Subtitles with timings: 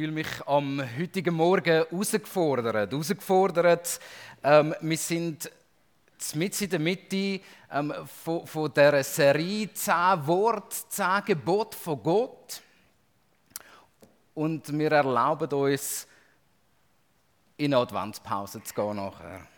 [0.00, 2.90] fühle mich am heutigen Morgen herausgefordert.
[2.90, 4.00] Herausgefordert,
[4.42, 5.52] ähm, wir sind
[6.36, 7.92] mit in der Mitte ähm,
[8.24, 12.62] von, von dieser Serie «Zehn Worte, zehn Gebote von Gott».
[14.32, 16.06] Und wir erlauben uns,
[17.58, 19.49] in eine Adventspause zu gehen nachher.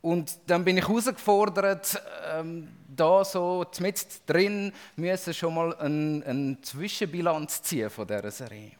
[0.00, 2.00] Und dann bin ich herausgefordert,
[2.32, 8.72] ähm, da so mit drin müssen schon mal eine, eine Zwischenbilanz ziehen von dieser Serie.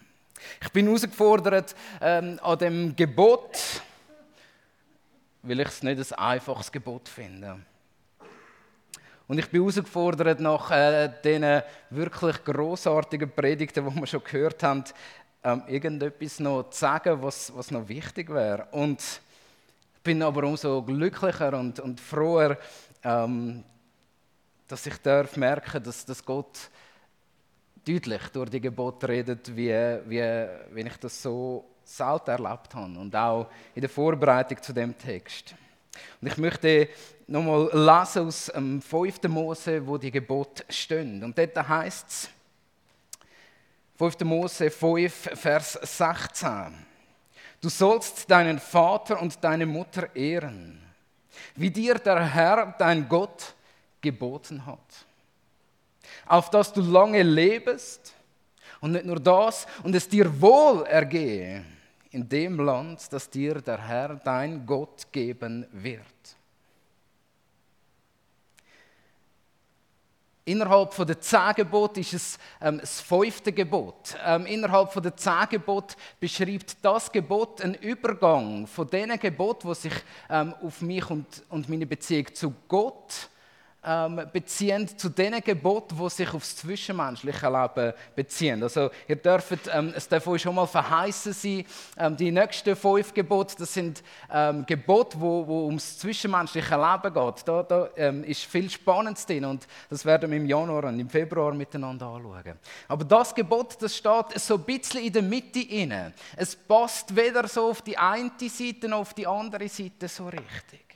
[0.61, 3.59] Ich bin herausgefordert ähm, an dem Gebot,
[5.43, 7.59] weil ich es nicht ein einfaches Gebot finde.
[9.27, 14.85] Und ich bin herausgefordert nach äh, diesen wirklich großartigen Predigten, die wir schon gehört haben,
[15.45, 18.69] ähm, irgendetwas noch zu sagen, was, was noch wichtig wäre.
[18.71, 19.21] Und
[20.03, 22.59] bin aber umso glücklicher und, und froher,
[23.03, 23.65] ähm,
[24.67, 26.71] dass ich darf merken, dass, dass Gott
[27.87, 29.71] deutlich durch die Gebote redet, wie,
[30.07, 34.97] wie, wie ich das so selten erlebt habe und auch in der Vorbereitung zu dem
[34.97, 35.55] Text.
[36.21, 36.89] Und ich möchte
[37.27, 39.23] nochmal lesen aus dem 5.
[39.25, 41.25] Mose, wo die Gebote stehen.
[41.25, 42.31] Und dort heißt es,
[43.97, 44.21] 5.
[44.21, 46.87] Mose 5, Vers 16.
[47.61, 50.81] Du sollst deinen Vater und deine Mutter ehren,
[51.57, 53.55] wie dir der Herr, dein Gott,
[54.01, 55.07] geboten hat.
[56.27, 58.15] Auf dass du lange lebst
[58.81, 61.65] und nicht nur das, und es dir wohl ergehe
[62.11, 66.18] in dem Land, das dir der Herr, dein Gott, geben wird.
[70.49, 74.17] Innerhalb von der zehn Gebote ist es ähm, das fünfte Gebot.
[74.25, 79.75] Ähm, innerhalb von der zehn Gebote beschreibt das Gebot einen Übergang von den Geboten, die
[79.75, 79.93] sich
[80.31, 83.29] ähm, auf mich und, und meine Beziehung zu Gott
[83.85, 88.63] ähm, beziehen zu den Geboten, die sich aufs zwischenmenschliche Leben beziehen.
[88.63, 91.65] Also ihr dürft, ähm, es darf euch schon mal verheißen sein,
[91.97, 94.03] ähm, die nächsten fünf Gebote, das sind
[94.33, 97.49] ähm, Gebote, wo, wo ums zwischenmenschliche Leben geht.
[97.49, 101.09] Da, da ähm, ist viel Spannendes drin und das werden wir im Januar und im
[101.09, 102.59] Februar miteinander anschauen.
[102.89, 106.13] Aber das Gebot, das steht so ein bisschen in der Mitte inne.
[106.37, 110.88] Es passt weder so auf die eine Seite noch auf die andere Seite so richtig.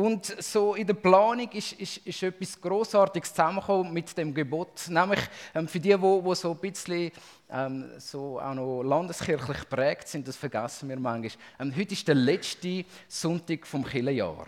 [0.00, 4.88] Und so in der Planung ist, ist, ist etwas Großartiges zusammengekommen mit dem Gebot.
[4.88, 5.20] Nämlich
[5.54, 7.12] ähm, für die, die, so ein bisschen
[7.50, 11.32] ähm, so auch noch landeskirchlich prägt sind, das vergessen wir manchmal.
[11.58, 14.46] Ähm, heute ist der letzte Sonntag vom Kirchenjahr.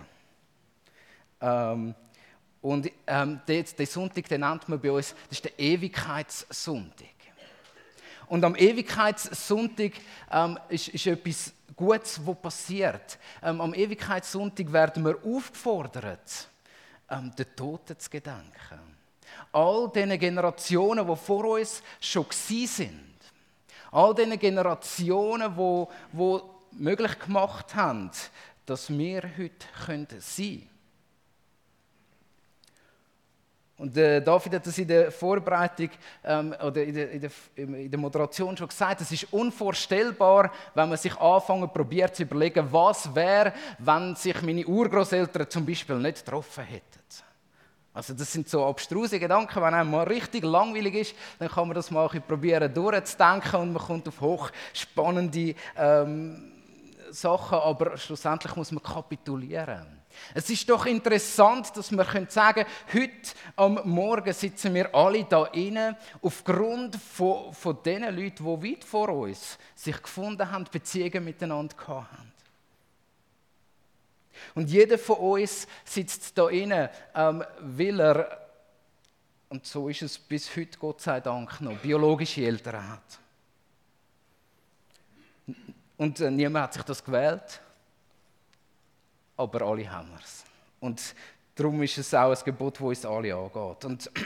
[1.42, 1.94] Ähm,
[2.62, 7.08] und ähm, den, den Sonntag den nennt man bei uns, das ist der Ewigkeitssonntag.
[8.26, 9.92] Und am Ewigkeitssonntag
[10.30, 13.18] ähm, ist, ist etwas Gutes, was passiert.
[13.42, 16.48] Ähm, am Ewigkeitssonntag werden wir aufgefordert,
[17.10, 18.80] ähm, den Toten zu gedenken.
[19.52, 23.14] All diese Generationen, die vor uns schon sind.
[23.90, 26.40] All diese Generationen, die, die
[26.72, 28.10] möglich gemacht haben,
[28.66, 30.71] dass wir heute sein können.
[33.82, 35.90] Und äh, David hat das in der Vorbereitung
[36.22, 39.00] ähm, oder in der, in, der, in der, Moderation schon gesagt.
[39.00, 44.64] Es ist unvorstellbar, wenn man sich anfangen probiert zu überlegen, was wäre, wenn sich meine
[44.64, 47.00] Urgroßeltern zum Beispiel nicht getroffen hätten.
[47.92, 49.60] Also das sind so abstruse Gedanken.
[49.60, 53.82] Wenn einem mal richtig langweilig ist, dann kann man das mal probieren durchzudenken und man
[53.82, 56.52] kommt auf hochspannende ähm,
[57.10, 57.58] Sachen.
[57.58, 60.01] Aber schlussendlich muss man kapitulieren.
[60.34, 65.46] Es ist doch interessant, dass wir sagen können, heute am Morgen sitzen wir alle da
[65.46, 71.76] inne aufgrund von, von den Leuten, die weit vor uns sich gefunden haben, Beziehungen miteinander
[71.86, 72.32] haben.
[74.54, 78.48] Und jeder von uns sitzt da inne, ähm, weil er,
[79.48, 83.18] und so ist es bis heute Gott sei Dank noch, biologische Eltern hat.
[85.96, 87.60] Und äh, niemand hat sich das gewählt
[89.36, 90.44] aber alle haben es.
[90.80, 91.14] Und
[91.54, 93.84] darum ist es auch ein Gebot, das uns alle angeht.
[93.84, 94.10] Und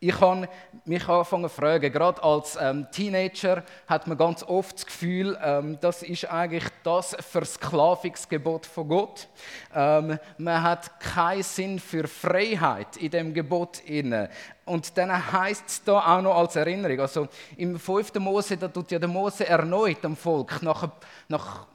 [0.00, 0.48] ich habe
[0.84, 5.78] mich angefangen zu fragen, gerade als ähm, Teenager hat man ganz oft das Gefühl, ähm,
[5.80, 9.28] das ist eigentlich das Versklavungsgebot von Gott.
[9.72, 14.28] Ähm, man hat keinen Sinn für Freiheit in dem Gebot inne.
[14.64, 18.14] Und dann heißt es da auch noch als Erinnerung, also im 5.
[18.14, 20.88] Mose, da tut ja der Mose erneut am Volk nach,
[21.28, 21.66] nach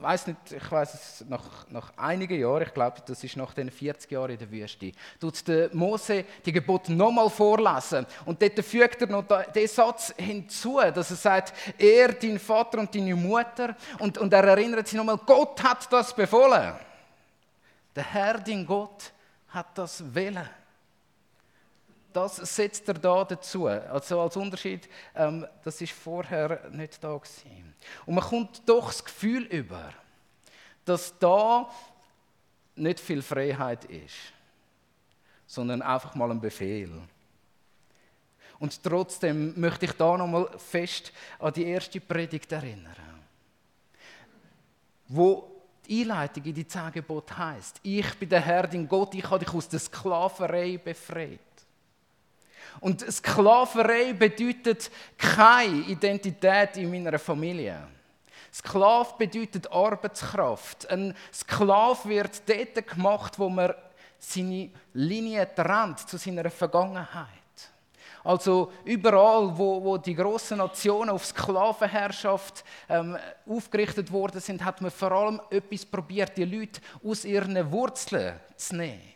[0.00, 3.70] weiß nicht, ich weiß es nach, nach einigen Jahren, ich glaube, das ist nach den
[3.70, 8.06] 40 Jahren in der Wüste, tut der Mose die Gebote nochmal vorlesen.
[8.24, 12.94] Und dort fügt er noch den Satz hinzu, dass er sagt, er, dein Vater und
[12.94, 16.74] deine Mutter, und, und er erinnert sich nochmal, Gott hat das befohlen.
[17.94, 19.12] Der Herr, dein Gott,
[19.48, 20.48] hat das willen.
[22.16, 23.66] Das setzt er da dazu.
[23.66, 27.74] Also als Unterschied, ähm, das ist vorher nicht da gewesen.
[28.06, 29.92] Und man kommt doch das Gefühl über,
[30.86, 31.70] dass da
[32.74, 34.14] nicht viel Freiheit ist,
[35.46, 36.90] sondern einfach mal ein Befehl.
[38.58, 42.96] Und trotzdem möchte ich da nochmal fest an die erste Predigt erinnern,
[45.08, 45.50] wo
[45.86, 49.44] die Einleitung in die zehn Gebote heißt: Ich bin der Herr, dein Gott, ich habe
[49.44, 51.45] dich aus der Sklaverei befreit.
[52.80, 57.86] Und Sklaverei bedeutet keine Identität in meiner Familie.
[58.52, 60.88] Sklav bedeutet Arbeitskraft.
[60.90, 63.74] Ein Sklav wird dort gemacht, wo man
[64.18, 67.28] seine Linie trennt zu seiner Vergangenheit.
[68.24, 74.90] Also überall, wo, wo die großen Nationen auf Sklavenherrschaft ähm, aufgerichtet worden sind, hat man
[74.90, 79.12] vor allem etwas probiert, die Leute aus ihren Wurzeln zu nehmen,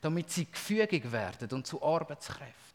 [0.00, 2.67] damit sie gefügig werden und zu Arbeitskräften.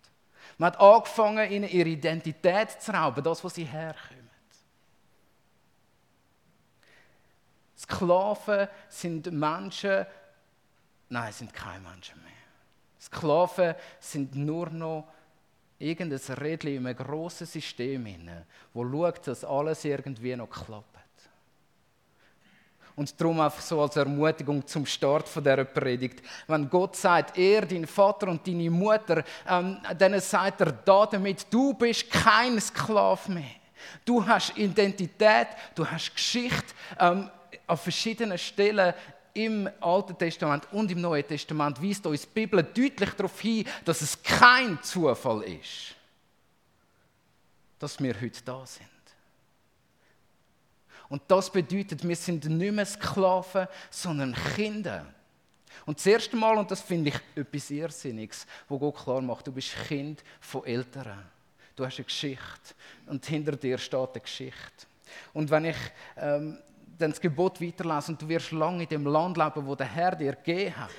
[0.57, 4.29] Man hat angefangen, ihnen ihre Identität zu rauben, das, wo sie herkommen.
[7.77, 10.05] Sklaven sind Menschen,
[11.09, 12.31] nein, sind keine Menschen mehr.
[12.99, 15.07] Sklaven sind nur noch
[15.79, 18.07] irgendein Rädchen in einem grossen System,
[18.73, 20.92] wo schaut, dass alles irgendwie noch klappt.
[22.95, 26.21] Und darum einfach so als Ermutigung zum Start von dieser Predigt.
[26.47, 31.47] Wenn Gott sagt, er, dein Vater und deine Mutter, ähm, dann sagt er da damit,
[31.49, 33.43] du bist kein Sklave mehr.
[34.05, 36.73] Du hast Identität, du hast Geschichte.
[36.99, 37.29] Ähm,
[37.65, 38.93] an verschiedenen Stellen
[39.33, 44.01] im Alten Testament und im Neuen Testament weist uns die Bibel deutlich darauf hin, dass
[44.01, 45.95] es kein Zufall ist,
[47.79, 48.92] dass wir heute da sind.
[51.13, 55.05] Und das bedeutet, wir sind nicht mehr Sklaven, sondern Kinder.
[55.85, 59.51] Und das erste Mal, und das finde ich etwas Irrsinniges, wo Gott klar macht, du
[59.51, 61.23] bist Kind von Eltern.
[61.75, 62.73] Du hast eine Geschichte
[63.05, 64.87] und hinter dir steht eine Geschichte.
[65.35, 65.77] Und wenn ich
[66.17, 66.57] ähm,
[66.97, 70.15] dann das Gebot weiterlesen und du wirst lange in dem Land leben, wo der Herr
[70.15, 70.89] dir gegeben hat,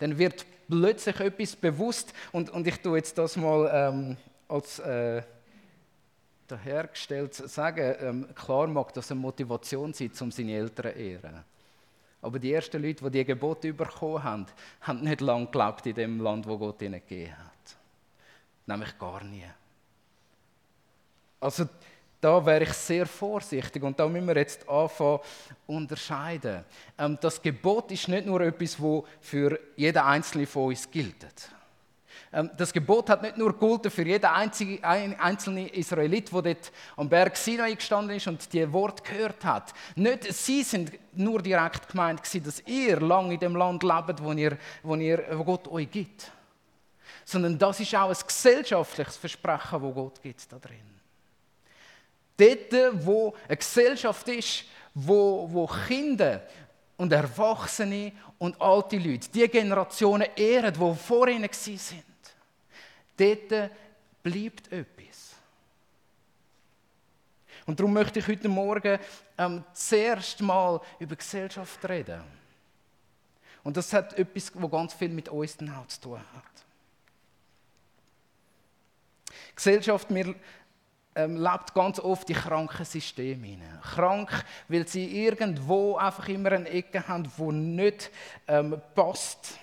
[0.00, 5.22] dann wird plötzlich etwas bewusst und, und ich tue jetzt das mal ähm, als äh,
[6.48, 11.44] dahergestellt sagen, ähm, klar mag das eine Motivation sein, um seine Eltern zu ehren.
[12.20, 14.46] Aber die ersten Leute, die die Gebote bekommen haben,
[14.80, 17.76] haben nicht lange gelebt in dem Land, wo Gott ihnen gegeben hat.
[18.66, 19.44] Nämlich gar nie.
[21.40, 21.68] Also
[22.20, 25.20] da wäre ich sehr vorsichtig und da müssen wir jetzt anfangen
[25.66, 26.64] unterscheiden.
[26.98, 31.26] Ähm, das Gebot ist nicht nur etwas, das für jeden Einzelnen von uns gilt.
[32.32, 37.36] Ähm, das Gebot hat nicht nur gegolten für jeden einzelnen Israelit, der dort am Berg
[37.36, 39.72] Sinai gestanden ist und die Wort gehört hat.
[39.96, 44.58] Nicht sie sind nur direkt gemeint dass ihr lange in dem Land lebt, wo, ihr,
[44.82, 46.30] wo, ihr, wo Gott euch gibt.
[47.24, 50.76] Sondern das ist auch ein gesellschaftliches Versprechen, wo Gott gibt da drin.
[52.36, 54.64] Dort, wo eine Gesellschaft ist,
[54.94, 56.42] wo, wo Kinder
[56.96, 62.04] und Erwachsene und alte Leute, die Generationen ehren, die vor ihnen sind.
[63.18, 63.70] Dort
[64.22, 65.34] bleibt etwas.
[67.66, 68.98] Und darum möchte ich heute Morgen
[69.36, 72.22] ähm, zuerst mal über Gesellschaft reden.
[73.62, 76.44] Und das hat etwas, was ganz viel mit uns zu tun hat.
[79.54, 80.34] Gesellschaft, wir
[81.14, 83.60] ähm, lebt ganz oft in kranken Systemen.
[83.82, 88.10] Krank, weil sie irgendwo einfach immer eine Ecke haben, die nicht
[88.46, 89.58] ähm, passt.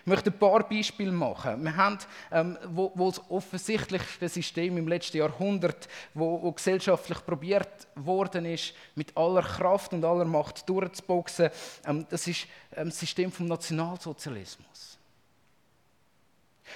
[0.00, 1.62] Ich möchte ein paar Beispiele machen.
[1.64, 1.98] Wir haben
[2.30, 8.74] ähm, wo, wo das offensichtlichste System im letzten Jahrhundert, wo, wo gesellschaftlich probiert worden ist,
[8.94, 11.50] mit aller Kraft und aller Macht durchzuboxen,
[11.86, 14.98] ähm, das ist ähm, das System vom Nationalsozialismus.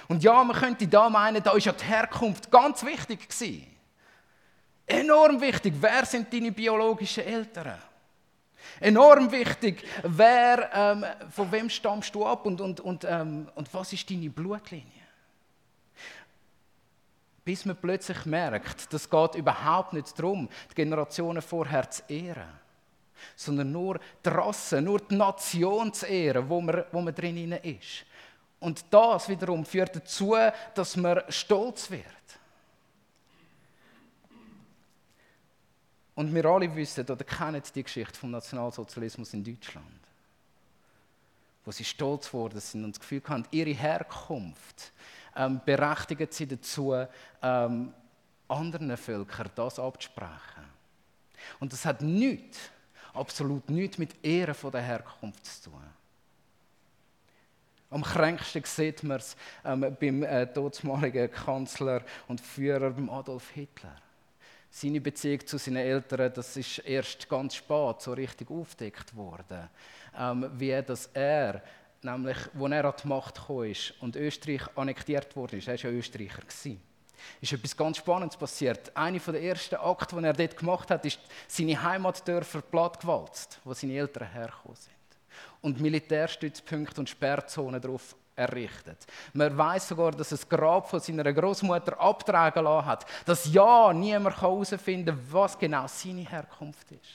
[0.08, 3.66] Und ja, man könnte da meinen, da ist ja die Herkunft ganz wichtig gewesen.
[4.86, 7.78] Enorm wichtig, wer sind deine biologischen Eltern?
[8.78, 13.92] Enorm wichtig, wer, ähm, von wem stammst du ab und, und, und, ähm, und was
[13.92, 14.84] ist deine Blutlinie?
[17.44, 22.48] Bis man plötzlich merkt, das geht überhaupt nicht darum, die Generationen vorher zu ehren,
[23.34, 28.04] sondern nur die Rasse, nur die Nation zu ehren, wo man, wo man drin ist.
[28.60, 30.36] Und das wiederum führt dazu,
[30.74, 32.04] dass man stolz wird.
[36.20, 39.86] Und wir alle wissen oder kennen die Geschichte vom Nationalsozialismus in Deutschland.
[41.64, 44.92] Wo sie stolz geworden sind und das Gefühl haben, ihre Herkunft
[45.34, 46.94] ähm, berechtigt sie dazu,
[47.40, 47.94] ähm,
[48.48, 50.66] anderen Völkern das abzusprechen.
[51.58, 52.58] Und das hat nichts,
[53.14, 55.82] absolut nichts mit Ehre von der Herkunft zu tun.
[57.88, 63.96] Am kränksten sieht man es ähm, beim äh, damaligen Kanzler und Führer Adolf Hitler.
[64.70, 69.68] Seine Beziehung zu seinen Eltern, das ist erst ganz spät so richtig aufgedeckt worden.
[70.16, 71.62] Ähm, wie dass er,
[72.02, 76.42] nämlich, als er an die Macht ist und Österreich annektiert wurde, er war ja Österreicher.
[76.42, 76.80] Gewesen,
[77.40, 78.96] ist etwas ganz Spannendes passiert.
[78.96, 83.94] Einer der ersten Akte, die er dort gemacht hat, ist seine Heimatdörfer plattgewalzt, wo seine
[83.94, 84.94] Eltern hergekommen sind.
[85.60, 89.06] Und Militärstützpunkte und Sperrzonen darauf errichtet.
[89.32, 94.40] Man weiß sogar, dass das Grab von seiner Großmutter abtragen lassen hat, dass ja niemand
[94.40, 97.10] herausfinden kann, was genau seine Herkunft ist.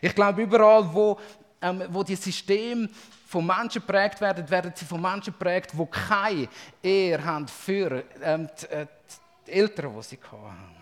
[0.00, 1.18] Ich glaube, überall, wo,
[1.60, 2.88] ähm, wo die Systeme
[3.26, 6.48] von Menschen geprägt werden, werden sie von Menschen geprägt, die keine
[6.82, 8.86] Ehre haben für ähm, die, äh,
[9.46, 10.77] die Eltern, die sie hatten.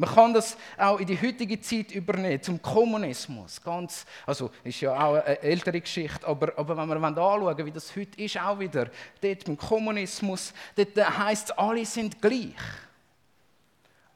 [0.00, 3.60] Man kann das auch in die heutige Zeit übernehmen, zum Kommunismus.
[3.62, 7.94] Ganz, also ist ja auch eine ältere Geschichte, aber, aber wenn wir anschauen, wie das
[7.94, 8.86] heute ist, auch wieder,
[9.20, 12.54] dort beim Kommunismus, dort heisst es, alle sind gleich.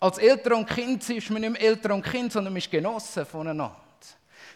[0.00, 3.26] Als Eltern und Kind ist man nicht mehr Eltern und Kind, sondern man ist Genossen
[3.26, 3.76] voneinander.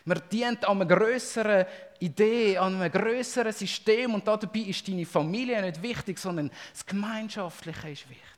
[0.06, 1.66] Man dient an einer größeren
[1.99, 7.90] Idee, an einem größeren System und dabei ist deine Familie nicht wichtig, sondern das Gemeinschaftliche
[7.90, 8.38] ist wichtig.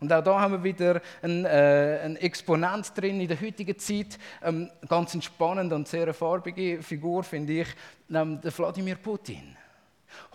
[0.00, 4.18] Und auch da haben wir wieder einen, äh, Exponent drin in der heutigen Zeit.
[4.42, 7.68] Ähm, ganz spannende und sehr farbige Figur, finde ich,
[8.10, 9.56] ähm, der Wladimir Putin.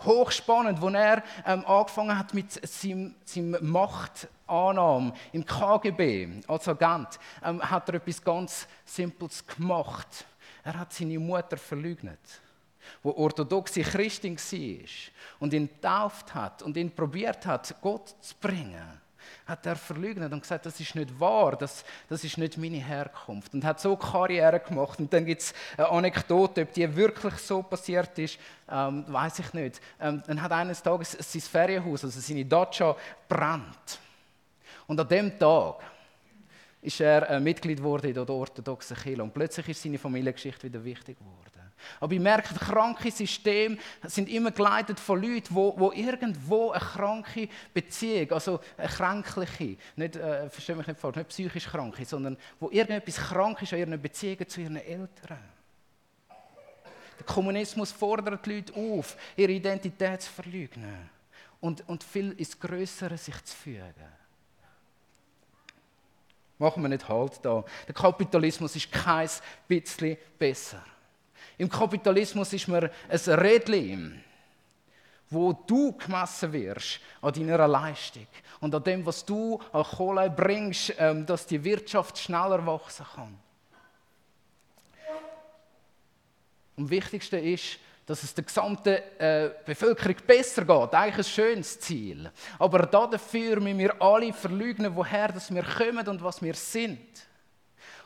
[0.04, 7.62] Hochspannend, wo er ähm, angefangen hat mit seinem, seinem Machtannahme im KGB als Agent, ähm,
[7.62, 10.26] hat er etwas ganz Simples gemacht.
[10.64, 12.20] Er hat seine Mutter verleugnet,
[13.02, 14.88] wo orthodoxe Christin war
[15.38, 18.99] und ihn getauft hat und ihn probiert hat, Gott zu bringen
[19.46, 23.54] hat er verleugnet und gesagt, das ist nicht wahr, das, das ist nicht meine Herkunft.
[23.54, 24.98] Und hat so Karriere gemacht.
[24.98, 28.38] Und dann gibt es eine Anekdote, ob die wirklich so passiert ist,
[28.70, 29.80] ähm, weiß ich nicht.
[30.00, 32.96] Ähm, dann hat eines Tages sein Ferienhaus, also seine Dacia,
[33.28, 33.98] brennt.
[34.86, 35.76] Und an dem Tag
[36.82, 39.22] ist er äh, Mitglied geworden in der orthodoxen Kirche.
[39.22, 41.59] Und plötzlich ist seine Familiengeschichte wieder wichtig geworden.
[42.00, 47.48] Aber ich merke, kranke Systeme sind immer geleitet von Leuten, wo, wo irgendwo eine kranke
[47.72, 52.70] Beziehung, also eine kränkliche, nicht, äh, verstehe mich nicht falsch, nicht psychisch kranke, sondern wo
[52.70, 55.38] irgendetwas krank ist an ihren Beziehungen zu ihren Eltern.
[57.18, 61.10] Der Kommunismus fordert die Leute auf, ihre Identität zu verleugnen
[61.60, 64.20] und, und viel ins Größere sich zu fügen.
[66.60, 67.64] Machen wir nicht Halt da.
[67.86, 69.28] Der Kapitalismus ist kein
[69.66, 70.84] bisschen besser.
[71.60, 74.24] Im Kapitalismus ist man ein Rädchen,
[75.28, 78.26] wo du gemessen wirst an deiner Leistung
[78.60, 83.38] und an dem, was du an Kohle bringst, ähm, dass die Wirtschaft schneller wachsen kann.
[86.76, 90.94] Und das Wichtigste ist, dass es der gesamten äh, Bevölkerung besser geht.
[90.94, 92.30] Eigentlich ein schönes Ziel.
[92.58, 97.29] Aber dafür müssen wir alle verleugnen, woher wir kommen und was wir sind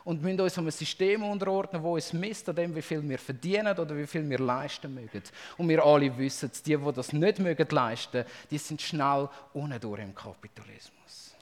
[0.05, 3.77] und müssen uns einem System unterordnen, wo uns misst an dem, wie viel wir verdienen
[3.79, 5.23] oder wie viel wir leisten mögen.
[5.57, 10.03] Und wir alle wissen, die, die das nicht mögen leisten, die sind schnell ohne durch
[10.03, 11.35] im Kapitalismus.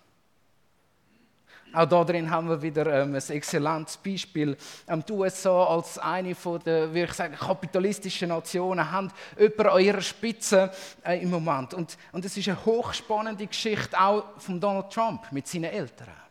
[1.74, 4.56] Auch da drin haben wir wieder ähm, ein exzellentes Beispiel.
[4.86, 10.02] Ähm, die USA als eine der, wie ich sagen, kapitalistischen Nationen haben jemanden an ihrer
[10.02, 10.70] Spitze
[11.02, 11.72] äh, im Moment.
[11.72, 16.21] Und, und es ist eine hochspannende Geschichte auch von Donald Trump mit seinen Eltern.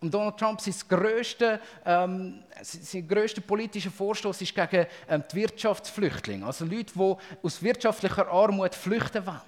[0.00, 6.44] Und Donald Trump, sein grösster, ähm, sein grösster politischer Vorstoß ist gegen ähm, die Wirtschaftsflüchtlinge,
[6.44, 9.40] also Leute, die aus wirtschaftlicher Armut flüchten wollen.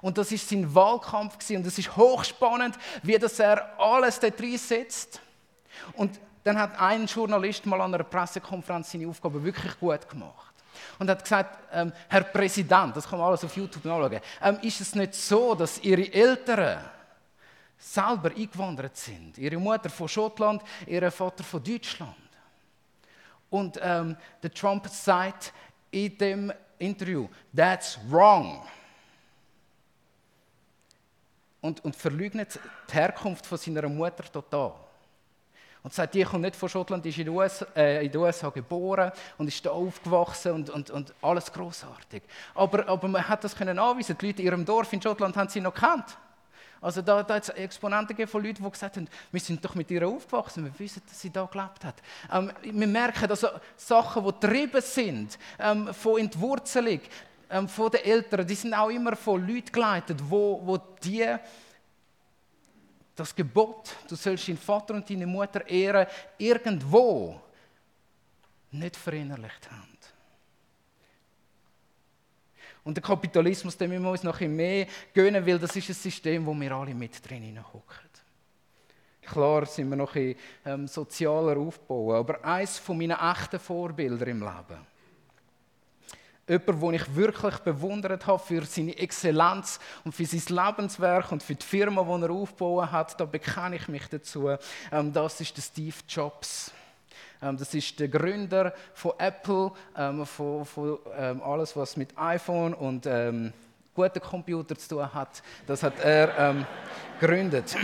[0.00, 1.56] Und das ist sein Wahlkampf gewesen.
[1.56, 5.20] und es ist hochspannend, wie das er alles dort reinsetzt.
[5.94, 10.54] Und dann hat ein Journalist mal an einer Pressekonferenz seine Aufgabe wirklich gut gemacht
[10.98, 14.80] und hat gesagt, ähm, Herr Präsident, das kann man alles auf YouTube nachschauen, ähm, ist
[14.80, 16.78] es nicht so, dass Ihre Eltern
[17.78, 19.38] selber eingewandert sind.
[19.38, 22.14] Ihre Mutter von Schottland, ihr Vater von Deutschland.
[23.50, 25.52] Und ähm, der Trump sagt
[25.90, 28.62] in dem Interview, that's wrong.
[31.60, 32.58] Und, und verleugnet
[32.88, 34.74] die Herkunft von seiner Mutter total.
[35.82, 38.50] Und sagt, die kommt nicht von Schottland, ist in den USA, äh, in den USA
[38.50, 42.22] geboren und ist da aufgewachsen und, und, und alles großartig.
[42.54, 44.16] Aber, aber man hat das können anweisen.
[44.20, 46.16] Die Leute in ihrem Dorf in Schottland haben sie noch kennt.
[46.80, 50.06] Also da, hat es Exponenten von Leuten, die gesagt haben, wir sind doch mit ihr
[50.06, 51.96] aufgewachsen, wir wissen, dass sie da gelebt hat.
[52.32, 57.00] Ähm, wir merken, also Sachen, die getrieben sind, ähm, von Entwurzelung,
[57.50, 61.26] ähm, von den Eltern, die sind auch immer von Leuten geleitet, wo, wo die
[63.16, 66.06] das Gebot, du sollst deinen Vater und deine Mutter ehren,
[66.36, 67.40] irgendwo
[68.70, 69.97] nicht verinnerlicht haben.
[72.84, 75.94] Und der Kapitalismus, den müssen wir uns noch ein mehr gönnen, weil das ist ein
[75.94, 78.08] System, wo wir alle mit drin hocken.
[79.22, 84.86] Klar sind wir noch ein ähm, sozialer Aufbau, aber eines meiner echten Vorbilder im Leben
[86.48, 91.54] jemand, den ich wirklich bewundert habe für seine Exzellenz und für sein Lebenswerk und für
[91.54, 94.48] die Firma, die er aufgebaut hat, da bekenne ich mich dazu.
[94.90, 96.72] Ähm, das ist der Steve Jobs.
[97.42, 100.98] Ähm, das ist der Gründer von Apple, ähm, von, von
[101.42, 103.08] alles, was mit iPhone und
[103.94, 105.42] guten Computer zu tun hat.
[105.66, 106.64] Das hat er
[107.18, 107.76] gegründet.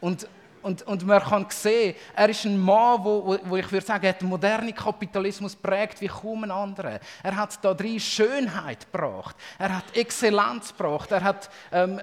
[0.00, 0.26] Und
[0.62, 4.20] und, und man kann sehen, er ist ein Mann, wo, wo, ich würde sagen, hat
[4.20, 7.00] den modernen Kapitalismus prägt wie kaum ein anderer.
[7.22, 12.00] Er hat da drin Schönheit gebracht, er hat Exzellenz gebracht, er hat ähm,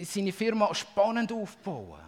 [0.00, 1.98] seine Firma spannend aufgebaut.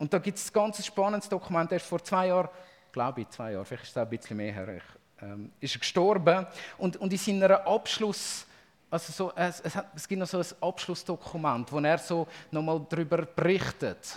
[0.00, 2.48] Und da gibt es ein ganz spannendes Dokument, er ist vor zwei Jahren,
[2.90, 4.80] glaube ich, zwei Jahre, vielleicht ist es ein bisschen mehr her,
[5.20, 6.46] ähm, ist gestorben.
[6.78, 8.46] Und, und in seiner Abschluss-
[8.90, 12.84] also so, es, es, hat, es gibt noch so ein Abschlussdokument, wo er so nochmal
[12.88, 14.16] darüber berichtet,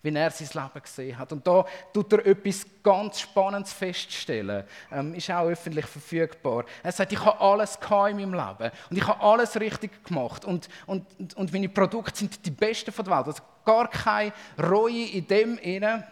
[0.00, 1.32] wie er sein Leben gesehen hat.
[1.32, 4.64] Und da tut er etwas ganz Spannendes feststellen.
[4.90, 6.64] Ähm, ist auch öffentlich verfügbar.
[6.82, 10.68] Er sagt, ich habe alles in meinem Leben und ich habe alles richtig gemacht und,
[10.86, 11.04] und,
[11.34, 13.26] und meine Produkte sind die besten von der Welt.
[13.26, 16.06] Also gar keine Reue in dem inne.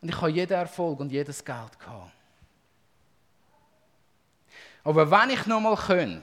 [0.00, 2.12] Und ich habe jeden Erfolg und jedes Geld gehabt.
[4.84, 6.22] Aber wenn ich noch mal könnte,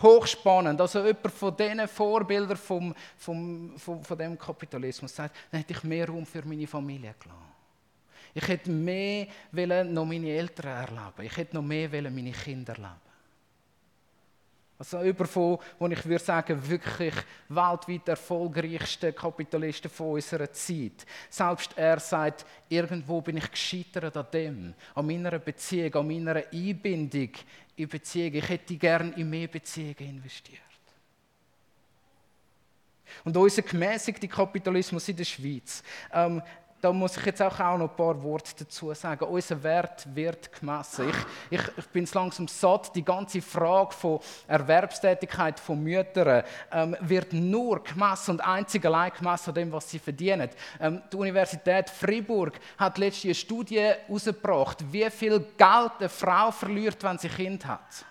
[0.00, 5.72] hochspannend, also jemand von diesen Vorbildern vom, vom, vom, von dem Kapitalismus sagt, dann hätte
[5.72, 7.42] ich mehr Raum für meine Familie gelassen.
[8.34, 9.26] Ich hätte mehr
[9.84, 11.22] noch meine Eltern erleben.
[11.22, 13.05] Ich hätte noch mehr meine Kinder erleben.
[14.78, 17.14] Also von, wo ich würde sagen, wirklich
[17.48, 21.06] weltweit erfolgreichste Kapitalisten von unserer Zeit.
[21.30, 27.30] Selbst er sagt, irgendwo bin ich gescheitert an dem, an meiner Beziehung, an meiner Einbindung
[27.76, 28.34] in Beziehungen.
[28.34, 30.60] Ich hätte gerne in mehr Beziehungen investiert.
[33.24, 36.42] Und unser gemäßigter Kapitalismus in der Schweiz ähm,
[36.80, 39.24] da muss ich jetzt auch noch ein paar Worte dazu sagen.
[39.24, 41.08] Unser Wert wird gemessen.
[41.08, 46.96] Ich, ich, ich bin es langsam satt, die ganze Frage von Erwerbstätigkeit von Müttern ähm,
[47.00, 50.50] wird nur gemessen und einzig allein gemessen an dem, was sie verdienen.
[50.80, 57.02] Ähm, die Universität Fribourg hat letzte eine Studie herausgebracht, wie viel Geld eine Frau verliert,
[57.02, 58.04] wenn sie Kind hat.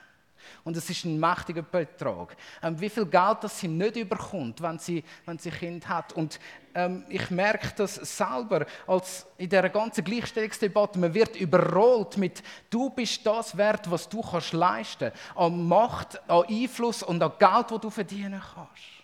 [0.63, 2.35] Und es ist ein mächtiger Betrag.
[2.61, 6.13] Ähm, wie viel Geld das sie nicht überkommt, wenn sie, wenn sie Kind hat.
[6.13, 6.39] Und
[6.73, 12.89] ähm, ich merke das selber, als in dieser ganzen Gleichstellungsdebatte, man wird überrollt mit, du
[12.89, 17.79] bist das wert, was du kannst leisten, an Macht, an Einfluss und an Geld, das
[17.79, 18.95] du verdienen kannst.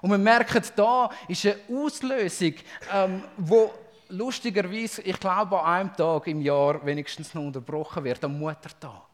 [0.00, 2.54] Und wir merken, da ist eine Auslösung,
[2.92, 3.72] ähm, wo
[4.08, 9.05] lustigerweise, ich glaube, an einem Tag im Jahr wenigstens noch unterbrochen wird, am Muttertag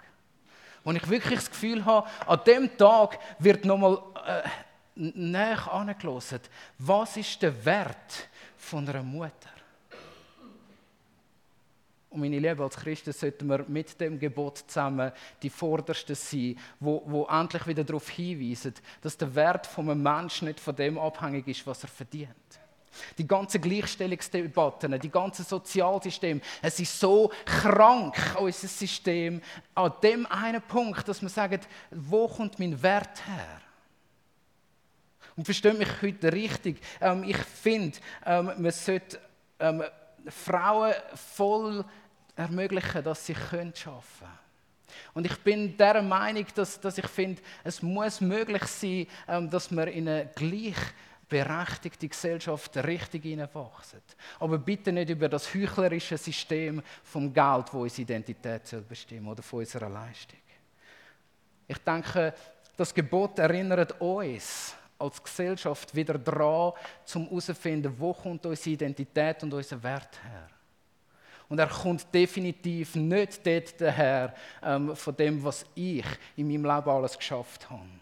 [0.85, 4.49] wo ich wirklich das Gefühl habe, an dem Tag wird nochmal äh,
[4.95, 5.59] näher.
[6.79, 9.51] Was ist der Wert von einer Mutter?
[12.13, 17.03] Und meine Liebe, als Christen sollten wir mit dem Gebot zusammen die Vordersten sein, wo,
[17.07, 21.49] wo endlich wieder darauf hinweisen, dass der Wert von einem Menschen nicht von dem abhängig
[21.49, 22.29] ist, was er verdient.
[23.17, 29.41] Die ganzen Gleichstellungsdebatten, die ganzen Sozialsysteme, es ist so krank, unser System,
[29.75, 33.61] an dem einen Punkt, dass man sagt, wo kommt mein Wert her?
[35.37, 36.81] Und versteht mich heute richtig.
[37.01, 39.19] Ähm, ich finde, ähm, man sollte
[39.59, 39.83] ähm,
[40.29, 41.85] Frauen voll
[42.37, 44.33] ermöglichen, dass sie arbeiten können.
[45.15, 49.71] Und ich bin der Meinung, dass, dass ich finde, es muss möglich sein, ähm, dass
[49.71, 50.77] man in eine gleich
[51.33, 54.03] berechtigte Gesellschaft richtig hineinwachsen.
[54.39, 58.85] Aber bitte nicht über das heuchlerische System vom Geld, wo unsere Identität soll
[59.27, 60.39] oder von unserer Leistung.
[61.67, 62.35] Ich denke,
[62.77, 66.75] das Gebot erinnert uns als Gesellschaft wieder daran,
[67.07, 70.49] zum herauszufinden, wo kommt unsere Identität und unser Wert her.
[71.49, 76.05] Und er kommt definitiv nicht dort daher, ähm, von dem, was ich
[76.37, 78.02] in meinem Leben alles geschafft habe.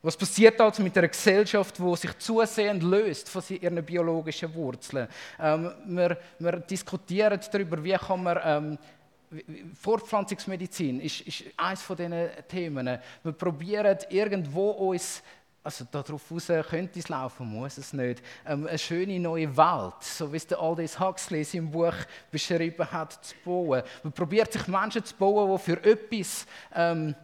[0.00, 5.08] Was passiert also mit einer Gesellschaft, die sich zusehend löst von ihren biologischen Wurzeln?
[5.40, 8.78] Ähm, wir, wir, diskutieren darüber, wie kann man ähm,
[9.74, 12.98] Fortpflanzungsmedizin ist, ist eines von diesen Themen.
[13.22, 15.22] Wir probieren irgendwo uns
[15.64, 18.22] also darauf raus könnte es laufen, muss es nicht.
[18.46, 21.92] Ähm, eine schöne neue Welt, so wie es der Aldous Huxley in seinem Buch
[22.30, 23.82] beschrieben hat, zu bauen.
[24.02, 27.14] Man probiert sich Menschen zu bauen, die für etwas, ähm,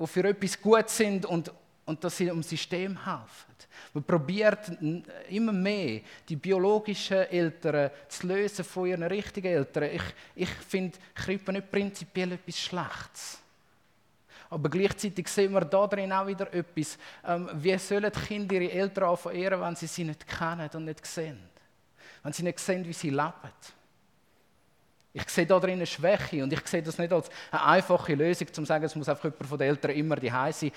[0.00, 1.52] die für etwas gut sind und
[1.84, 3.52] und dass sie im System helfen.
[3.94, 4.70] Man probiert
[5.28, 9.84] immer mehr, die biologischen Eltern zu lösen von ihren richtigen Eltern.
[9.84, 10.02] Ich,
[10.34, 13.38] ich finde Krippen nicht prinzipiell etwas Schlechtes.
[14.50, 16.98] Aber gleichzeitig sehen wir da drin auch wieder etwas.
[17.26, 21.38] Ähm, wie sollen Kinder ihre Eltern verehren, wenn sie sie nicht kennen und nicht sehen?
[22.22, 23.32] Wenn sie nicht sehen, wie sie leben?
[25.14, 28.48] Ich sehe da drin eine Schwäche und ich sehe das nicht als eine einfache Lösung,
[28.48, 30.72] um zu sagen, es muss einfach jemand von den Eltern immer die sein.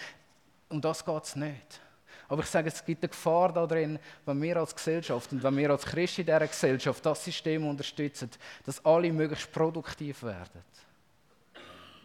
[0.70, 1.82] Um das geht es nicht.
[2.28, 5.70] Aber ich sage, es gibt eine Gefahr darin, wenn wir als Gesellschaft und wenn wir
[5.70, 8.32] als Christen in dieser Gesellschaft das System unterstützen,
[8.66, 10.64] dass alle möglichst produktiv werden.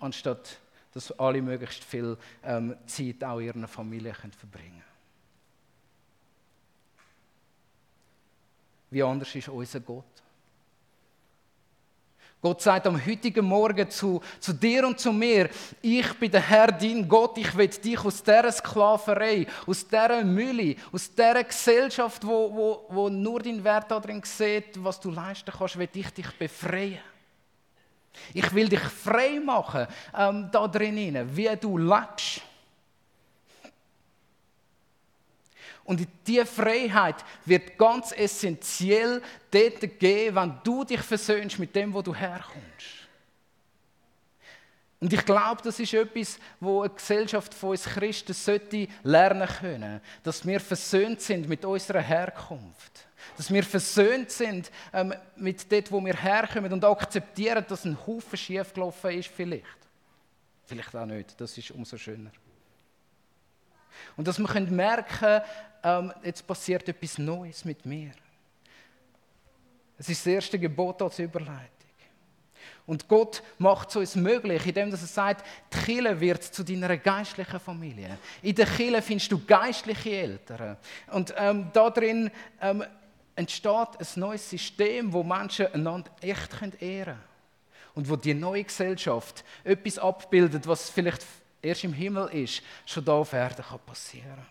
[0.00, 0.58] Anstatt
[0.92, 4.84] dass alle möglichst viel ähm, Zeit auch ihren Familien können verbringen können.
[8.90, 10.04] Wie anders ist unser Gott?
[12.42, 15.50] Gott sagt am heutigen Morgen zu, zu dir und zu mir,
[15.82, 20.74] ich bin der Herr, dein Gott, ich will dich aus dieser Sklaverei, aus dieser Mülle,
[20.90, 25.78] aus dieser Gesellschaft, wo, wo, wo nur dein Wert darin sieht, was du leisten kannst,
[25.78, 27.00] will ich dich befreien.
[28.32, 32.40] Ich will dich frei machen, ähm, da drinnen, wie du lebst.
[35.90, 42.00] Und diese Freiheit wird ganz essentiell dort gehen, wenn du dich versöhnst mit dem, wo
[42.00, 43.08] du herkommst.
[45.00, 50.00] Und ich glaube, das ist etwas, wo eine Gesellschaft von uns Christen sollte lernen können,
[50.22, 53.08] dass wir versöhnt sind mit unserer Herkunft.
[53.36, 58.38] Dass wir versöhnt sind ähm, mit dem, wo wir herkommen und akzeptieren, dass ein Haufen
[58.38, 59.64] schiefgelaufen ist, vielleicht.
[60.66, 62.30] Vielleicht auch nicht, das ist umso schöner.
[64.16, 65.42] Und dass wir merken
[65.82, 68.12] ähm, jetzt passiert etwas Neues mit mir.
[69.98, 71.68] Es ist das erste Gebot als Überleitung.
[72.86, 77.60] Und Gott macht es uns möglich, indem er sagt, die Kirche wird zu deiner geistlichen
[77.60, 78.18] Familie.
[78.42, 80.76] In der Kirche findest du geistliche Eltern.
[81.12, 82.84] Und ähm, darin ähm,
[83.36, 87.18] entsteht ein neues System, wo Menschen einander echt ehren können.
[87.94, 91.24] Und wo die neue Gesellschaft etwas abbildet, was vielleicht
[91.62, 94.46] erst im Himmel ist, schon da auf Erden kann passieren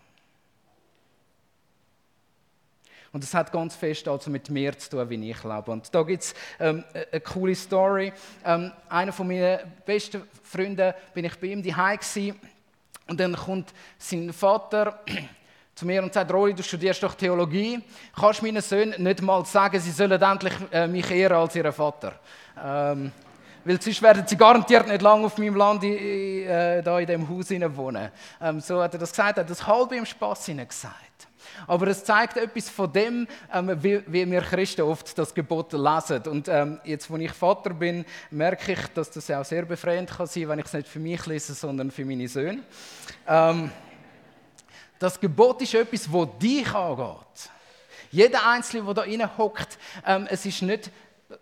[3.12, 5.70] Und das hat ganz fest also mit mir zu tun, wie ich lebe.
[5.70, 8.12] Und da gibt es ähm, eine coole Story.
[8.44, 11.98] Ähm, einer von meinen besten Freunden, bin ich bei ihm daheim
[13.08, 15.00] und dann kommt sein Vater
[15.74, 17.80] zu mir und sagt, Rory, du studierst doch Theologie.
[18.14, 22.14] Kannst meinen Söhnen nicht mal sagen, sie sollen endlich äh, mich ehren als ihren Vater?
[22.62, 23.10] Ähm,
[23.64, 27.50] weil sonst werden sie garantiert nicht lange auf meinem Land äh, da in dem Haus
[27.50, 28.10] wohnen.
[28.40, 31.10] Ähm, so hat er das gesagt, er hat das halb im Spass gesagt.
[31.66, 36.22] Aber es zeigt etwas von dem, ähm, wie, wie, wir Christen oft das Gebot lesen.
[36.26, 40.26] Und ähm, jetzt, wo ich Vater bin, merke ich, dass das auch sehr befreiend kann
[40.26, 42.62] sein, wenn ich es nicht für mich lese, sondern für meine Söhne.
[43.26, 43.70] Ähm,
[44.98, 47.50] das Gebot ist etwas, das dich angeht.
[48.10, 50.90] Jeder Einzelne, der da hockt, ähm, es ist nicht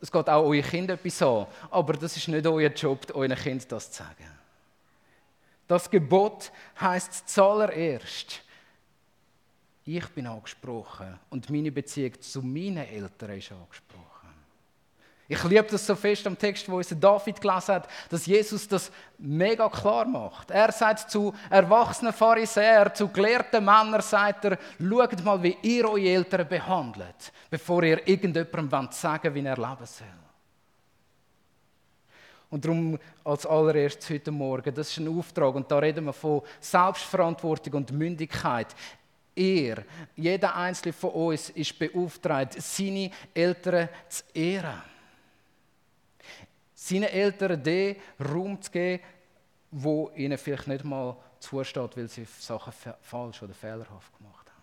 [0.00, 3.68] es geht auch euren Kindern etwas an, aber das ist nicht euer Job, euren Kindern
[3.68, 4.38] das zu sagen.
[5.66, 8.42] Das Gebot heißt zuallererst,
[9.84, 14.07] ich bin angesprochen und meine Beziehung zu meinen Eltern ist angesprochen.
[15.30, 18.90] Ich liebe das so fest am Text, wo unser David gelesen hat, dass Jesus das
[19.18, 20.50] mega klar macht.
[20.50, 26.00] Er sagt zu erwachsenen Pharisäern, zu gelehrten Männern, sagt er, schaut mal, wie ihr eure
[26.00, 30.06] Eltern behandelt, bevor ihr irgendjemandem sagen wie er leben soll.
[32.48, 36.40] Und darum als allererstes heute Morgen, das ist ein Auftrag und da reden wir von
[36.58, 38.74] Selbstverantwortung und Mündigkeit.
[39.36, 39.84] Er,
[40.16, 44.82] jeder Einzelne von uns ist beauftragt, seine Eltern zu ehren
[46.88, 49.02] seinen Eltern den Raum zu geben,
[49.70, 52.72] wo ihnen vielleicht nicht mal zusteht, weil sie Sachen
[53.02, 54.62] falsch oder fehlerhaft gemacht haben.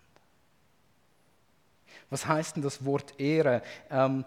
[2.10, 3.62] Was heißt denn das Wort Ehre?
[3.90, 4.24] Ähm,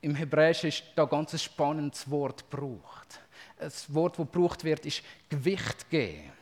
[0.00, 3.20] Im Hebräischen ist da ganz ein spannendes Wort gebraucht.
[3.58, 6.32] Das Wort, das gebraucht wird, ist Gewicht geben.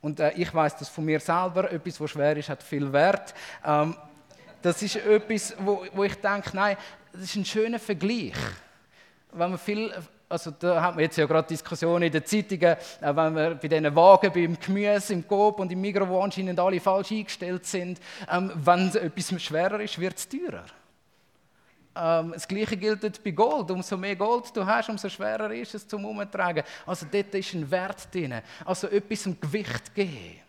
[0.00, 3.34] Und äh, ich weiß das von mir selber, etwas, was schwer ist, hat viel Wert.
[3.64, 3.96] Ähm,
[4.62, 6.76] das ist etwas, wo, wo ich denke, nein,
[7.12, 8.34] das ist ein schöner Vergleich
[9.32, 9.92] wenn man viel,
[10.28, 13.94] also da haben wir jetzt ja gerade Diskussionen in den Zeitungen, wenn wir bei diesen
[13.94, 18.52] Wagen, beim Gemüse, im Coop und im Migros, wo anscheinend alle falsch eingestellt sind, ähm,
[18.54, 20.64] wenn etwas schwerer ist, wird es teurer.
[21.98, 23.70] Ähm, das Gleiche gilt bei Gold.
[23.70, 26.62] Umso mehr Gold du hast, umso schwerer ist es zum Umtragen.
[26.86, 28.40] Also dort ist ein Wert drin.
[28.64, 30.40] Also etwas ein Gewicht geben.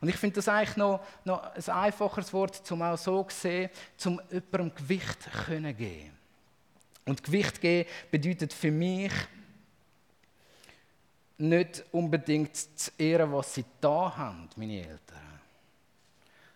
[0.00, 3.70] Und ich finde das eigentlich noch, noch ein einfacheres Wort, um auch so zu sehen,
[4.04, 6.15] um jemandem Gewicht zu geben.
[7.06, 9.12] Und Gewicht geben bedeutet für mich,
[11.38, 15.40] nicht unbedingt zu ehren, was sie da haben, meine Eltern,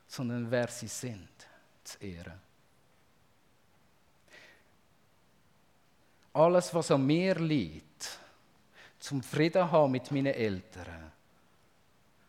[0.07, 1.29] sondern wer sie sind,
[1.85, 2.41] zu ehren.
[6.33, 8.19] Alles, was an mir liegt,
[8.99, 11.13] zum Frieden haben mit meinen Eltern,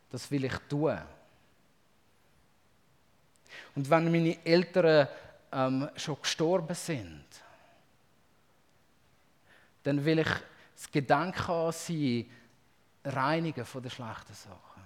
[0.09, 0.97] das will ich tun.
[3.75, 5.07] Und wenn meine Eltern
[5.51, 7.25] ähm, schon gestorben sind,
[9.83, 10.29] dann will ich
[10.75, 12.29] das Gedanken an sie
[13.03, 14.83] reinigen von den schlechten Sachen.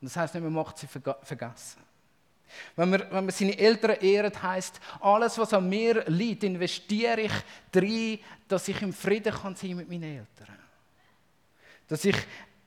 [0.00, 1.82] Und das heißt nicht, man macht sie vergessen.
[2.76, 7.32] Wenn man, wenn man seine Eltern ehrt, heißt alles, was an mir liegt, investiere ich
[7.72, 10.58] drin, dass ich im Frieden kann sein mit meinen Eltern.
[11.88, 12.16] Dass ich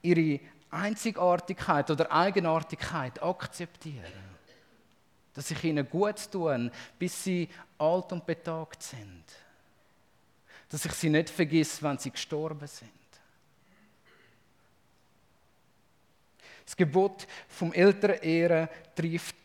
[0.01, 4.11] ihre Einzigartigkeit oder Eigenartigkeit akzeptiere.
[5.33, 9.23] Dass ich ihnen gut tue, bis sie alt und betagt sind.
[10.69, 12.89] Dass ich sie nicht vergiss, wenn sie gestorben sind.
[16.65, 19.35] Das Gebot vom Elternehren trifft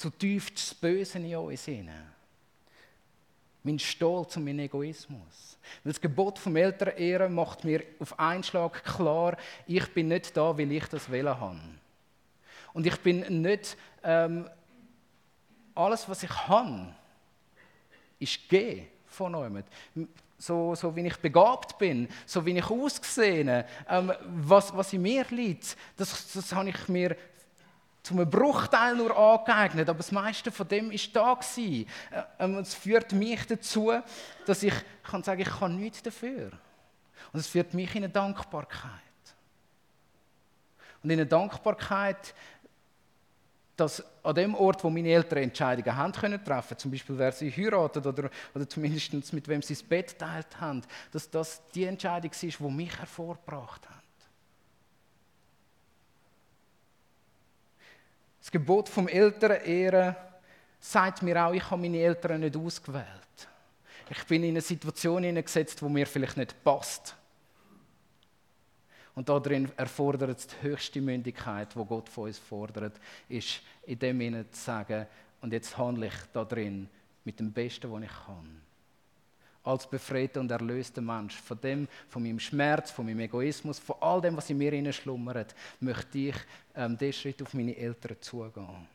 [0.00, 2.10] zutiefst das Böse in uns hinein.
[3.62, 5.58] Mein Stolz und mein Egoismus.
[5.84, 9.36] Weil das Gebot vom Elternehren macht mir auf einen Schlag klar,
[9.66, 11.60] ich bin nicht da, weil ich das wählen habe.
[12.72, 14.48] Und ich bin nicht, ähm,
[15.74, 16.94] alles was ich habe,
[18.18, 20.08] ist G von jemandem
[20.40, 25.24] so, so wie ich begabt bin, so wie ich aussehe, ähm, was, was in mir
[25.30, 27.16] liegt, das, das habe ich mir
[28.02, 31.86] zum Bruchteil nur angeeignet, aber das meiste von dem ist da gewesen.
[32.38, 33.92] Ähm, es führt mich dazu,
[34.46, 36.50] dass ich kann sagen, ich kann nichts dafür.
[37.32, 38.90] Und es führt mich in eine Dankbarkeit.
[41.02, 42.34] Und in eine Dankbarkeit
[43.80, 47.50] dass an dem Ort, wo meine Eltern Entscheidungen haben können treffen, zum Beispiel wer sie
[47.50, 52.30] heiratet oder, oder zumindest mit wem sie das Bett teilt haben, dass das die Entscheidung
[52.30, 53.96] ist, die mich hervorgebracht hat.
[58.40, 60.14] Das Gebot vom Elternehren
[60.78, 63.06] sagt mir auch, ich habe meine Eltern nicht ausgewählt.
[64.10, 67.14] Ich bin in eine Situation hineingesetzt, wo mir vielleicht nicht passt.
[69.20, 74.18] Und darin erfordert es die höchste Mündigkeit, wo Gott von uns fordert, ist in dem
[74.18, 75.06] Sinne zu sagen,
[75.42, 76.88] und jetzt handle ich darin
[77.22, 78.62] mit dem Besten, was ich kann.
[79.62, 84.22] Als befreiter und erlöster Mensch, von dem, von meinem Schmerz, von meinem Egoismus, von all
[84.22, 86.36] dem, was in mir schlummert, möchte ich
[86.74, 88.88] ähm, diesen Schritt auf meine Eltern zugehen.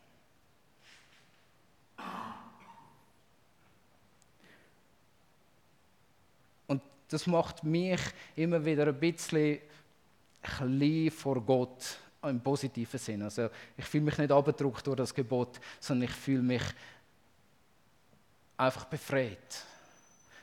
[6.65, 8.01] Und das macht mich
[8.35, 9.59] immer wieder ein bisschen
[10.45, 13.21] klein vor Gott im positiven Sinn.
[13.21, 16.63] Also ich fühle mich nicht abgedruckt durch das Gebot, sondern ich fühle mich
[18.57, 19.63] einfach befreit.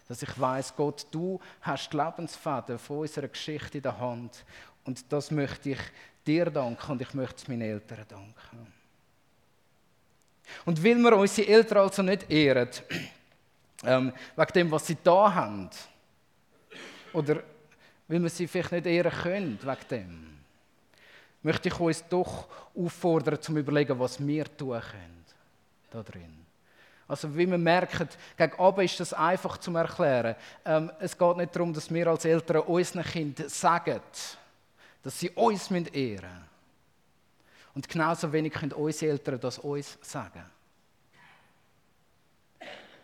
[0.08, 4.44] Dass ich weiß, Gott, du hast die Lebensfäden von unserer Geschichte in der Hand
[4.84, 5.80] und das möchte ich
[6.26, 8.72] dir danken und ich möchte es meinen Eltern danken.
[10.64, 12.68] Und weil wir unsere Eltern also nicht ehren,
[13.84, 15.70] ähm, wegen dem, was sie da haben,
[17.12, 17.42] oder
[18.12, 20.38] weil wir sie vielleicht nicht ehren können wegen dem,
[21.42, 22.46] möchte ich uns doch
[22.76, 25.24] auffordern, zum überlegen, was wir tun können
[25.90, 26.44] da drin.
[27.08, 30.36] Also wie wir merken, gegen Abend ist das einfach zu erklären.
[30.64, 34.00] Ähm, es geht nicht darum, dass wir als Eltern unseren Kindern sagen,
[35.02, 36.28] dass sie uns ehren müssen.
[37.74, 40.44] Und genauso wenig können unsere Eltern das uns sagen.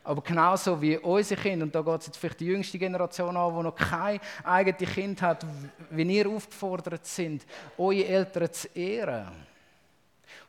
[0.08, 3.54] Aber genauso wie unsere Kinder, und da geht es jetzt vielleicht die jüngste Generation an,
[3.54, 5.44] die noch kein eigenes Kind hat,
[5.90, 7.44] wie ihr aufgefordert sind,
[7.76, 9.28] eure Eltern zu ehren.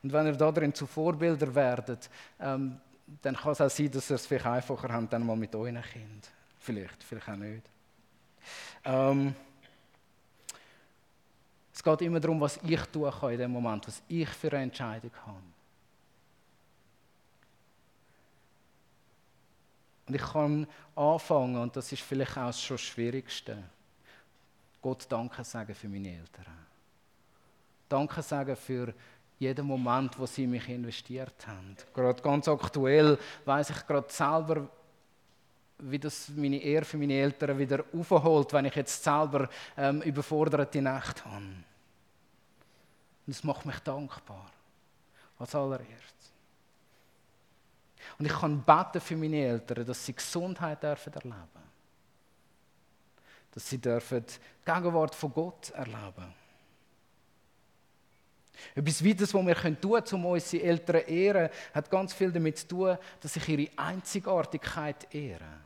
[0.01, 2.79] Und wenn ihr darin zu Vorbilder werdet, ähm,
[3.21, 5.81] dann kann es auch sein, dass ihr es vielleicht einfacher habt, dann mal mit euren
[5.81, 6.29] Kind.
[6.57, 7.69] Vielleicht, vielleicht auch nicht.
[8.85, 9.35] Ähm,
[11.73, 14.63] es geht immer darum, was ich tun kann in dem Moment, was ich für eine
[14.63, 15.58] Entscheidung habe.
[20.09, 23.63] Und ich kann anfangen, und das ist vielleicht auch schon das Schwierigste,
[24.81, 26.45] Gott Danke sagen für meine Eltern.
[27.87, 28.91] Danke sagen für
[29.37, 31.77] jeden Moment, wo sie mich investiert haben.
[31.93, 34.67] Gerade ganz aktuell weiß ich gerade selber,
[35.77, 40.81] wie das meine Ehre für meine Eltern wieder aufholt, wenn ich jetzt selber ähm, überforderte
[40.81, 41.35] Nacht habe.
[41.35, 41.63] Und
[43.27, 44.49] das macht mich dankbar.
[45.37, 46.33] Als allererstes.
[48.17, 51.69] Und ich kann beten für meine Eltern, dass sie Gesundheit dürfen erleben.
[53.51, 56.33] Dass sie dürfen die Gegenwart von Gott erleben.
[58.75, 62.57] Etwas weiteres, was wir tun können, um unsere Eltern zu ehren, hat ganz viel damit
[62.57, 65.59] zu tun, dass ich ihre Einzigartigkeit ehre.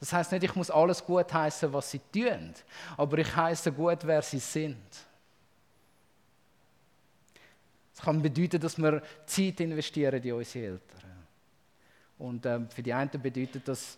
[0.00, 2.54] Das heißt nicht, ich muss alles gut heißen, was sie tun,
[2.96, 4.76] aber ich heiße gut, wer sie sind.
[8.04, 11.26] Kann bedeuten, dass wir Zeit investieren in unsere Eltern.
[12.18, 13.96] Und ähm, für die einen bedeutet das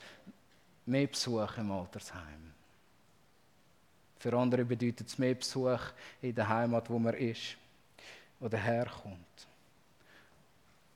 [0.86, 2.52] mehr Besuch im Altersheim.
[4.18, 5.80] Für andere bedeutet es mehr Besuch
[6.22, 7.56] in der Heimat, wo man ist
[8.40, 9.18] oder herkommt.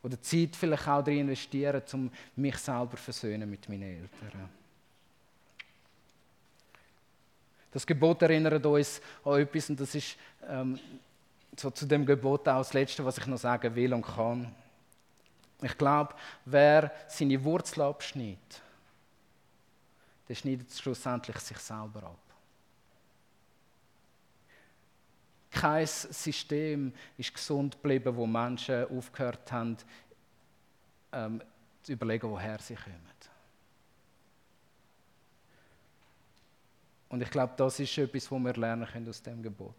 [0.03, 4.49] Oder Zeit vielleicht auch darin investieren, um mich selber versöhnen mit meinen Eltern.
[7.73, 10.17] Das Gebot erinnert uns an etwas und das ist
[10.49, 10.79] ähm,
[11.57, 14.55] so zu dem Gebot auch das Letzte, was ich noch sagen will und kann.
[15.63, 18.63] Ich glaube, wer seine Wurzel abschneidet,
[20.29, 22.19] der schneidet schlussendlich sich selber ab.
[25.51, 29.77] Kein System ist gesund geblieben, wo Menschen aufgehört haben,
[31.13, 31.43] ähm,
[31.83, 33.11] zu überlegen, woher sie kommen.
[37.11, 39.75] Und ich glaube, das ist etwas, was wir lernen können aus dem Gebot.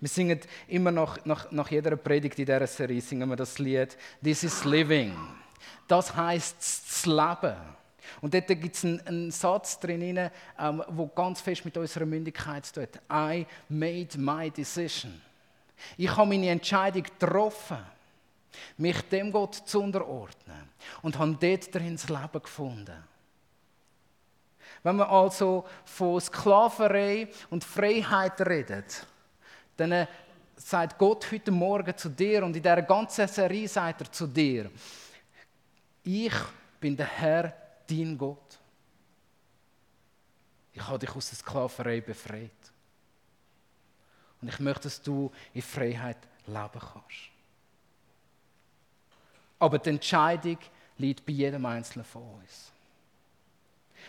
[0.00, 3.96] Wir singen immer nach, nach, nach jeder Predigt in dieser Serie singen wir das Lied
[4.22, 5.16] This is Living.
[5.86, 7.56] Das heißt das Leben.
[8.20, 12.66] Und dort gibt es einen, einen, Satz drin, ähm, wo ganz fest mit unserer Mündigkeit
[12.66, 15.20] zu tun I made my decision.
[15.96, 17.78] Ich habe meine Entscheidung getroffen,
[18.76, 20.68] mich dem Gott zu unterordnen
[21.02, 23.04] und habe dort drin das Leben gefunden.
[24.82, 29.06] Wenn man also von Sklaverei und Freiheit redet,
[29.80, 30.06] dann
[30.56, 34.70] sagt Gott heute Morgen zu dir und in dieser ganzen Serie sagt er zu dir,
[36.04, 36.34] ich
[36.78, 37.52] bin der Herr,
[37.88, 38.58] dein Gott.
[40.72, 42.50] Ich habe dich aus der Sklaverei befreit.
[44.40, 46.16] Und ich möchte, dass du in Freiheit
[46.46, 47.30] leben kannst.
[49.58, 50.58] Aber die Entscheidung
[50.96, 52.72] liegt bei jedem Einzelnen von uns.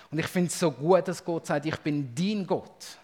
[0.10, 2.98] Und ich finde es so gut, dass Gott sagt, ich bin dein Gott.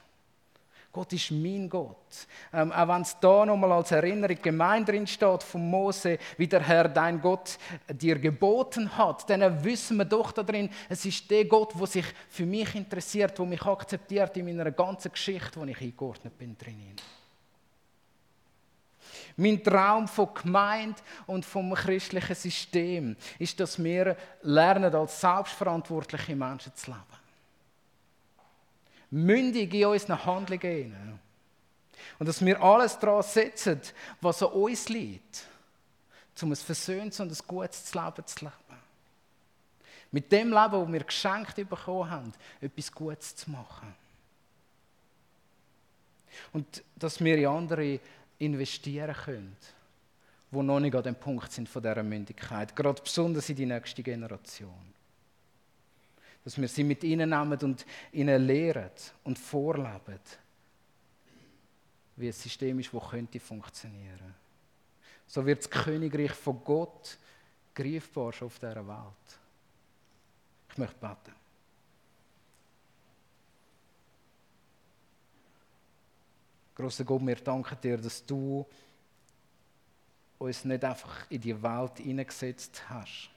[0.98, 2.26] Gott ist mein Gott.
[2.52, 6.62] Ähm, auch wenn es da nochmal als Erinnerung gemein drin steht von Mose, wie der
[6.62, 11.46] Herr dein Gott dir geboten hat, dann wissen wir doch da drin, es ist der
[11.46, 15.80] Gott, der sich für mich interessiert, der mich akzeptiert in meiner ganzen Geschichte, wo ich
[15.80, 16.96] eingeordnet bin drin.
[19.36, 26.74] Mein Traum von Gemeinde und vom christlichen System ist, dass wir lernen, als selbstverantwortliche Menschen
[26.74, 27.17] zu leben
[29.12, 31.20] mündig in unseren Handlungen.
[32.20, 33.82] Und dass wir alles daran setzen,
[34.22, 35.46] was an uns liegt,
[36.42, 38.54] um ein versöhntes und ein gutes Leben zu leben.
[40.12, 43.94] Mit dem Leben, das wir geschenkt bekommen haben, etwas Gutes zu machen.
[46.54, 48.00] Und dass wir in andere
[48.40, 49.58] investieren können,
[50.52, 52.76] die noch nicht an dem Punkt sind von dieser Mündigkeit.
[52.76, 54.97] Gerade besonders in die nächste Generation
[56.48, 58.90] dass wir sie mit ihnen nehmen und ihnen lehren
[59.26, 60.18] und vorleben,
[62.16, 64.34] wie ein System ist, das könnte funktionieren.
[65.28, 67.18] So wird das Königreich von Gott
[67.76, 69.40] greifbar schon auf dieser Welt.
[70.72, 71.36] Ich möchte beten.
[76.76, 78.66] Großer Gott, wir danken dir, dass du
[80.40, 83.32] uns nicht einfach in die Welt hineingesetzt hast,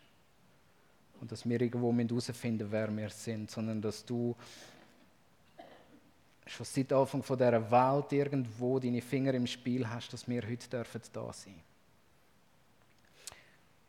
[1.20, 4.34] und dass wir irgendwo herausfinden wer wir sind, sondern dass du
[6.46, 10.68] schon seit Anfang von dieser Welt irgendwo deine Finger im Spiel hast, dass wir heute
[10.68, 11.60] dürfen da sein.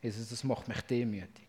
[0.02, 1.48] Jesus, das macht mich demütig.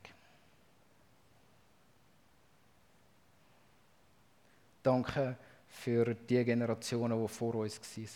[4.83, 5.37] Danke
[5.69, 8.09] für die Generationen, die vor uns sind.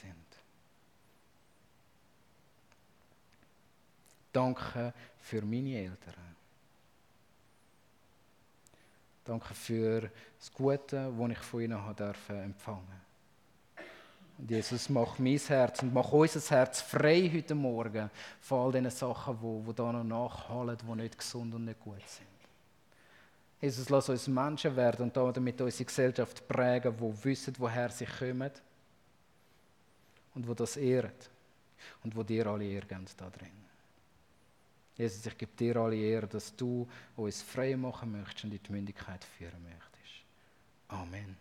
[4.33, 6.36] Danke für meine Eltern.
[9.27, 10.09] Danke für
[10.39, 13.03] das Gute, das ich von Ihnen habe empfangen
[14.39, 18.09] Und Jesus, mach mein Herz und mach unser Herz frei heute Morgen
[18.41, 22.29] von all diesen Sachen, die, da noch nachhallen, die nicht gesund und nicht gut sind.
[23.61, 28.53] Jesus, lass uns Menschen werden und damit unsere Gesellschaft prägen, die wissen, woher sie kommen
[30.37, 31.11] und wo das ehren
[32.05, 33.66] und wo dir alle ehren da drin.
[34.97, 38.73] Jesus, ich gebe dir alle Ehre, dass du uns frei machen möchtest und in die
[38.73, 40.25] Mündigkeit führen möchtest.
[40.89, 41.37] Amen.